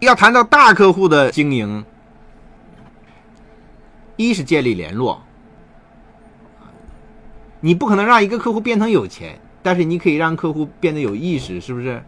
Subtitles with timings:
[0.00, 1.84] 要谈到大客户的经营，
[4.16, 5.22] 一是建立联络，
[7.60, 12.02] 你不可能让一个客户变成有钱，但是你可以让客户变得有意识，是不是？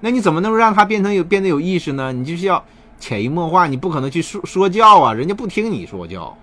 [0.00, 2.12] 那你怎么能够让他变成有变得有意识呢？
[2.12, 2.64] 你就是要
[3.00, 6.36] 潜移默化，你不可能去说说教啊，人家不听你说教。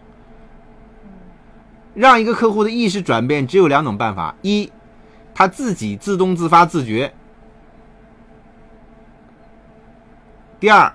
[1.93, 4.71] 让一个客户的意识转变，只有两种办法：一，
[5.33, 7.13] 他自己自动自发自觉。
[10.61, 10.93] 第二，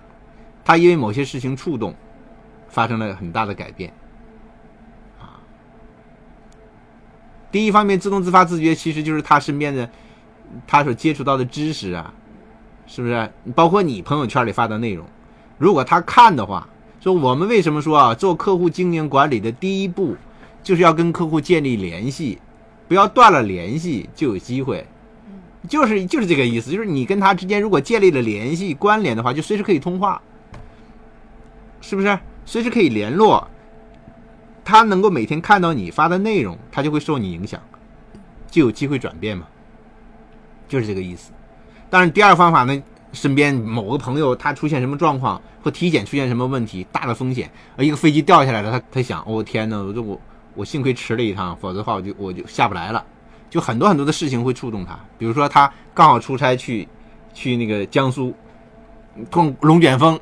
[0.65, 1.93] 他因为某些事情触动，
[2.69, 3.93] 发生了很大的改变。
[5.21, 5.43] 啊，
[7.51, 9.91] 第一方面自动自发自觉，其实就是他身边的
[10.69, 12.15] 他所接触到的知识啊，
[12.87, 13.29] 是不是？
[13.57, 15.05] 包括你朋友圈里发的内容，
[15.59, 16.69] 如果他看的话，
[17.01, 20.17] 说我们为什么说啊，做客户经营管理的第一步，
[20.63, 22.39] 就是要跟客户建立联系，
[22.87, 24.87] 不要断了联系就有机会。
[25.69, 30.21] 就是就是这个意思，就是你跟他之间如果建立了联系关联的话，就随时可以通话，
[31.81, 32.19] 是不是？
[32.45, 33.49] 随时可以联络，
[34.65, 37.61] 他能够每天看到你发的内容，他就会受你影响，
[38.49, 39.47] 就有机会转变嘛，
[40.69, 41.33] 就是这个意思。
[41.91, 50.21] 当然，第二个方法呢，身边某个朋友他出现什么状况，或体检出现什么问题，大的风险，一个飞机掉下来了，他他想，哦天呐，我这我
[50.55, 53.05] 我幸亏迟了一趟，否则的话我就我就下不来了。
[53.57, 56.87] 就很多很多的事情会触动他，比如说他刚好出差去，
[57.33, 58.35] 去那个江苏，
[59.31, 60.21] 碰龙卷风，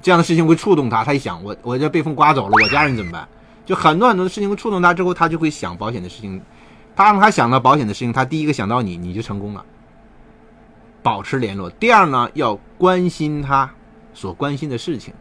[0.00, 1.04] 这样的事情会触动他。
[1.04, 3.28] 他一想，我我这被风刮走了，我家人怎么办？
[3.66, 6.40] 就很多很多的事情会触动他之后，他就会想保险的事情。
[6.96, 9.62] 他让他想到保险的事情，他第一个想到你，你就成功了。
[11.02, 11.68] 保持联络。
[11.68, 13.70] 第二呢，要关心他
[14.14, 15.12] 所关心的事情，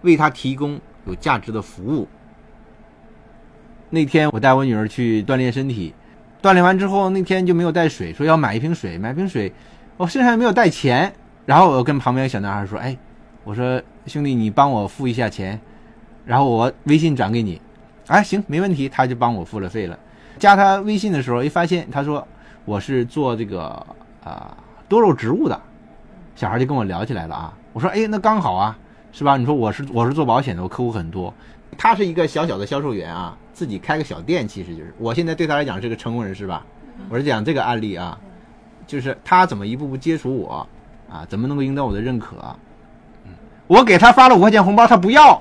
[0.00, 2.08] 为他提供有价值的服务。
[3.90, 5.94] 那天我带我女儿去锻炼身体。
[6.42, 9.52] 锻炼完之后，那天就没有带水，说要买一瓶水，买瓶水，
[9.96, 11.12] 我身上也没有带钱。
[11.46, 12.96] 然后我跟旁边小男孩说：“哎，
[13.44, 15.60] 我说兄弟，你帮我付一下钱，
[16.24, 17.60] 然后我微信转给你。”
[18.08, 19.96] 哎，行，没问题，他就帮我付了费了。
[20.38, 22.26] 加他微信的时候，一发现他说
[22.64, 23.64] 我是做这个
[24.24, 24.56] 啊
[24.88, 25.60] 多肉植物的，
[26.34, 27.52] 小孩就跟我聊起来了啊。
[27.72, 28.76] 我说：“哎，那刚好啊，
[29.12, 29.36] 是吧？
[29.36, 31.32] 你说我是我是做保险的，我客户很多。
[31.78, 36.64] 他是一个小小的销售员啊。”自己开个小店，其实就是我现在对他来讲是个成功人士吧。
[37.08, 38.18] 我是讲这个案例啊，
[38.86, 40.66] 就是他怎么一步步接触我
[41.10, 42.36] 啊，怎么能够赢得我的认可？
[43.66, 45.40] 我给他发了五块钱红包，他不要。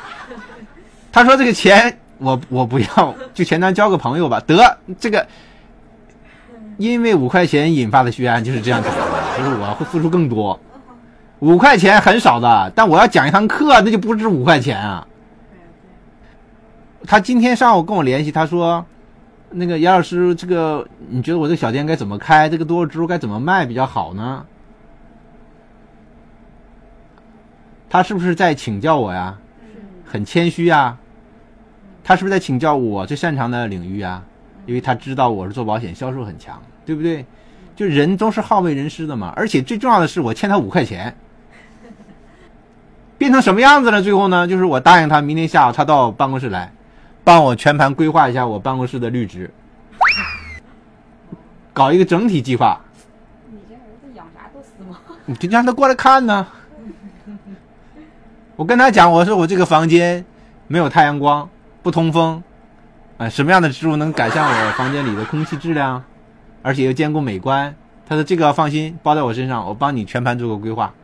[1.12, 4.40] 他说这个钱我我不要，就钱当交个朋友吧。
[4.46, 5.26] 得这个，
[6.78, 8.94] 因为五块钱引发的血案就是这样子的，
[9.38, 10.58] 就是我会付出更多。
[11.40, 15.06] 五块钱很少的，但我要讲一堂课，那就不止五块钱啊。
[17.06, 18.84] 他今天上午跟我联系，他说
[19.50, 22.48] ：“那个杨老师，这个你觉得我这个小店该怎么开？
[22.48, 24.44] 这个多肉植物该怎么卖比较好呢？”
[27.88, 29.38] 他是不是在请教我呀？
[30.04, 30.98] 很谦虚啊。
[32.02, 34.22] 他是不是在请教我最擅长的领域啊？
[34.66, 37.24] 因为他知道我是做保险，销售很强，对不对？
[37.76, 39.32] 就人都是好为人师的嘛。
[39.36, 41.16] 而且最重要的是，我欠他五块钱，
[43.16, 44.02] 变成什么样子了？
[44.02, 46.72] 最后呢，就是我答应他，明天下午他到办公室来。
[47.26, 49.50] 帮我全盘规划一下我办公室的绿植，
[51.72, 52.80] 搞一个整体计划。
[53.50, 54.96] 你这儿子养啥都死吗？
[55.24, 56.46] 你就让他过来看呢。
[58.54, 60.24] 我跟他讲，我说我这个房间
[60.68, 61.50] 没有太阳光，
[61.82, 62.40] 不通风，
[63.18, 66.04] 啊，什么样的植物能改善我房间里的空气质量，
[66.62, 67.74] 而且又兼顾美观？
[68.08, 70.94] 他说这个放心，包在我身上，我帮你全盘做个规划。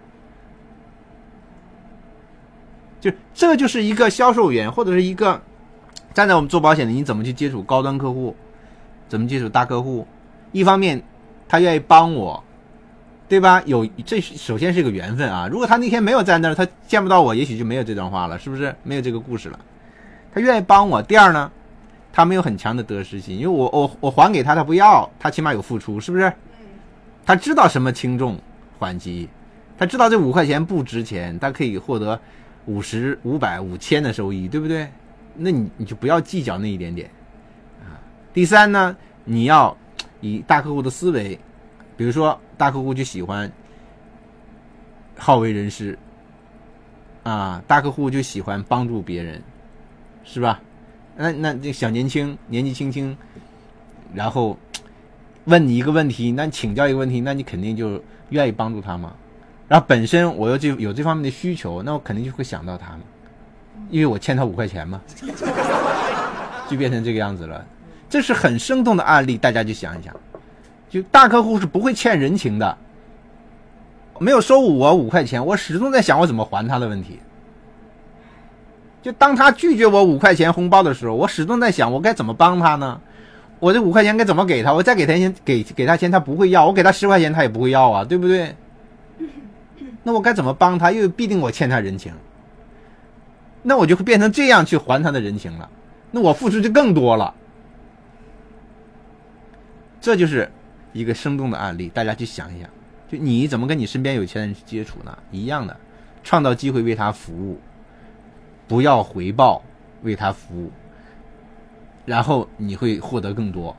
[3.00, 5.42] 就这就是一个销售员或者是一个。
[6.14, 8.34] 站在我们做保险的，你怎么去接触高端客户？
[9.08, 10.06] 怎么接触大客户？
[10.52, 11.02] 一方面，
[11.48, 12.42] 他愿意帮我，
[13.28, 13.62] 对吧？
[13.66, 15.48] 有这首先是个缘分啊。
[15.50, 18.74] 如果他那天没有在那儿，他见不到我，也许就没有这段话了，是不是？
[18.82, 19.58] 没有这个故事了。
[20.34, 21.02] 他愿意帮我。
[21.02, 21.50] 第二呢，
[22.12, 26.32] 他没有很强的得失心，因为我我我还给他，他不要，他起码有付出，是不是？
[27.24, 28.38] 他知道什么轻重
[28.78, 29.28] 缓急，
[29.78, 32.18] 他知道这五块钱不值钱，他可以获得
[32.66, 34.88] 五十五百五千的收益，对不对？
[35.34, 37.10] 那你你就不要计较那一点点
[37.80, 38.00] 啊。
[38.32, 39.76] 第三呢，你要
[40.20, 41.38] 以大客户的思维，
[41.96, 43.50] 比如说大客户就喜欢
[45.16, 45.98] 好为人师
[47.22, 49.42] 啊，大客户就喜欢帮助别人，
[50.24, 50.60] 是吧？
[51.16, 53.16] 那那这小年轻年纪轻轻，
[54.14, 54.58] 然后
[55.44, 59.14] 问你一个问题，那请教一个问题，那你肯定就愿意帮助他嘛。
[59.68, 63.00] 然后本身我又这有这方面的需求，那我肯定就会想到他嘛，
[63.90, 65.00] 因为我欠他五块钱嘛，
[66.68, 67.64] 就变成这个样子了。
[68.08, 70.14] 这是很生动的案例，大家就想一想，
[70.90, 72.76] 就大客户是不会欠人情的，
[74.18, 77.18] 没有收我五块钱，我始终在想我怎么还他的问题。
[79.02, 83.00] 就当他拒绝我五块钱红包的时候，我始终在想我该怎么帮他呢？
[83.58, 84.72] 我这五块钱该怎么给他？
[84.72, 88.54] 我再给他钱，给给他钱他不会要，我给他十块钱他也不会要啊，对不对？
[90.02, 90.92] 那我该怎么帮他？
[90.92, 92.12] 又必定我欠他人情，
[93.62, 95.70] 那我就会变成这样去还他的人情了。
[96.10, 97.34] 那我付出就更多了。
[100.00, 100.50] 这就是
[100.92, 102.68] 一个生动的案例，大家去想一想，
[103.08, 105.16] 就你怎么跟你身边有钱人去接触呢？
[105.30, 105.76] 一样的，
[106.24, 107.60] 创造机会为他服务，
[108.66, 109.62] 不要回报，
[110.02, 110.72] 为他服务，
[112.04, 113.76] 然后你会获得更多。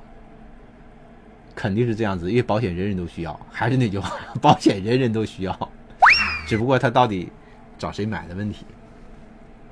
[1.53, 3.39] 肯定是这样子，因为保险人人都需要。
[3.51, 5.69] 还是那句话，保险人人都需要，
[6.47, 7.29] 只不过他到底
[7.77, 8.65] 找谁买的问题。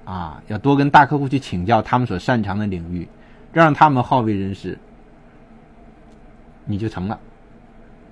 [0.06, 3.08] 啊，要多跟大客户去请教他们所擅长的领域，
[3.54, 4.78] 让他们好为人师，
[6.66, 7.20] 你就成了。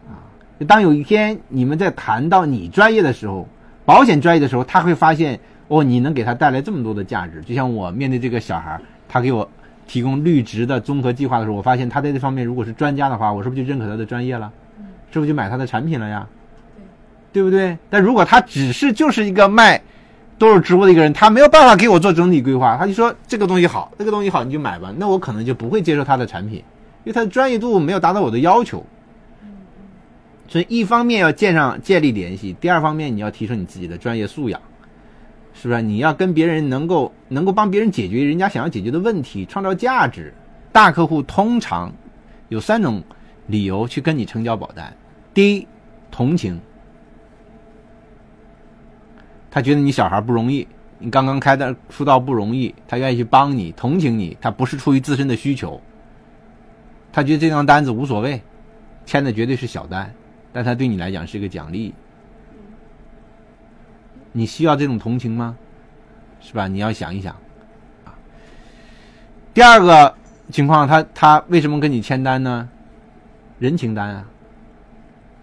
[0.07, 0.23] 啊，
[0.67, 3.47] 当有一天你们在谈到你专业的时候，
[3.85, 7.41] 保险专业的时候，他会发现哦，你能给他带来这么多的价值。
[7.41, 9.49] 就像我面对这个小孩，他给我。
[9.89, 14.53] 提供绿植的综合计划的时候，我发现他在这方面如果是专家的话，我是不是就认可他的专业了？
[15.09, 16.27] 是不是就买他的产品了呀？
[17.33, 17.75] 对不对？
[17.89, 19.81] 但如果他只是就是一个卖
[20.39, 26.57] 都是植物的一个人，他没有办法给我做整体规划，他就说这个东西好，这个东西好你就买吧，那我可能就不会接受他的产品，
[27.03, 28.83] 因为他的专业度没有达到我的要求。
[30.47, 34.59] 所以一方面要建上建立联系，第二方面你要提升你自己的专业素养。
[35.53, 40.33] 是不是你要跟别人能够能够帮别人解决人家想要解决的问题，创造价值？
[40.71, 41.91] 大客户通常
[42.47, 43.03] 有三种
[43.47, 44.95] 理由去跟你成交保单：
[45.33, 45.67] 第一，
[46.09, 46.57] 同情，
[49.51, 50.67] 他觉得你小孩不容易，
[50.97, 55.81] 你刚刚开的出道不容易，他愿意去帮你，同情你，他不是出于自身的需求，
[57.11, 58.41] 他觉得这张单子无所谓，
[59.05, 60.13] 签的绝对是小单，
[60.53, 61.93] 但他对你来讲是一个奖励。
[64.31, 65.57] 你需要这种同情吗？
[66.39, 66.67] 是吧？
[66.67, 67.33] 你要想一想，
[68.05, 68.13] 啊。
[69.53, 70.15] 第二个
[70.51, 72.69] 情况，他他为什么跟你签单呢？
[73.57, 74.25] 人情单啊，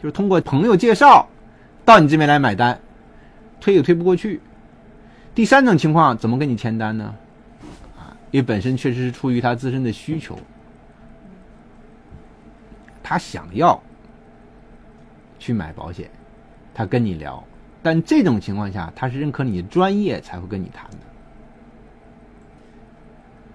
[0.00, 1.28] 就是通过朋友介绍
[1.84, 2.80] 到你这边来买单，
[3.60, 4.40] 推也推不过去。
[5.34, 7.14] 第三种情况，怎么跟你签单呢？
[7.96, 10.38] 啊，因为本身确实是出于他自身的需求，
[13.02, 13.80] 他想要
[15.38, 16.10] 去买保险，
[16.74, 17.42] 他跟你聊。
[17.82, 20.96] 但这种情况下，他是认可你的专业才会跟你谈的。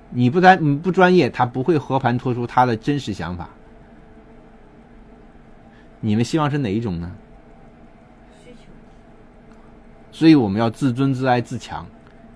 [0.09, 3.49] 你不专你不专业，他不会和盘托出他的真实想法。
[5.99, 7.11] 你们希望是哪一种呢？
[10.11, 11.85] 所以我们要自尊、自爱、自强，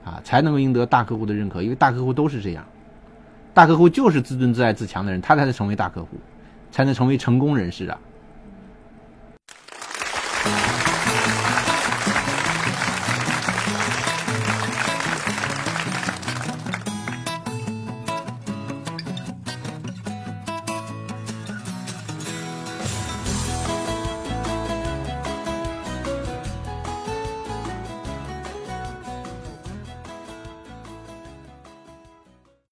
[0.03, 1.61] 啊，才能够赢得大客户的认可。
[1.61, 2.65] 因为大客户都是这样，
[3.53, 6.17] 大客户就是自尊、自爱、自强的人，他才能成为大客户，
[6.71, 7.99] 才能成为成功人士啊。